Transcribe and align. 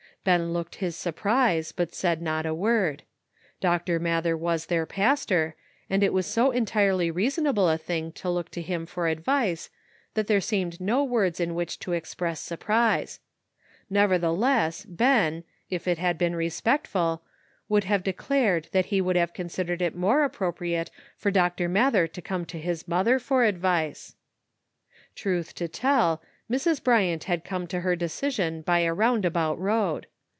Ben 0.23 0.53
looked 0.53 0.75
his 0.75 0.95
surprise, 0.95 1.71
but 1.71 1.95
said 1.95 2.21
not 2.21 2.45
a 2.45 2.53
word. 2.53 3.01
Dr. 3.59 3.97
Mather 3.99 4.37
was 4.37 4.67
their 4.67 4.85
pastor, 4.85 5.55
and 5.89 6.03
it 6.03 6.13
was 6.13 6.27
so 6.27 6.51
en 6.51 6.65
tirely 6.65 7.09
reasonable 7.09 7.67
a 7.67 7.75
thing 7.75 8.11
to 8.11 8.29
look 8.29 8.51
to 8.51 8.61
him 8.61 8.85
for 8.85 9.07
ad 9.07 9.21
vice 9.21 9.71
that 10.13 10.27
there 10.27 10.39
seemed 10.39 10.79
no 10.79 11.07
wdtds 11.07 11.39
in 11.39 11.55
which 11.55 11.79
to 11.79 11.93
express 11.93 12.39
surprise; 12.39 13.19
nevertheless 13.89 14.85
Ben, 14.85 15.43
if 15.71 15.87
it 15.87 15.97
had 15.97 16.19
been 16.19 16.35
respectful, 16.35 17.23
would 17.67 17.85
have 17.85 18.03
declared 18.03 18.67
that 18.73 18.85
he 18.93 19.01
would 19.01 19.15
have 19.15 19.33
considered 19.33 19.81
it 19.81 19.95
more 19.95 20.23
appropriate 20.23 20.91
for 21.17 21.31
Dr. 21.31 21.67
Mather 21.67 22.05
to 22.05 22.21
come 22.21 22.45
to 22.45 22.59
his 22.59 22.87
mother 22.87 23.17
for 23.17 23.43
advice. 23.43 24.13
THE 25.15 25.29
UNEXPECTED 25.31 25.31
HAPPENS. 25.31 25.33
193 25.33 25.33
Truth 25.33 25.55
to 25.55 25.67
tell, 25.67 26.21
Mrs. 26.47 26.83
Bryant 26.83 27.23
had 27.23 27.43
come 27.45 27.65
to 27.65 27.79
her 27.79 27.95
decision 27.95 28.61
by 28.61 28.79
a 28.81 28.93
roundabout 28.93 29.57
road. 29.57 30.05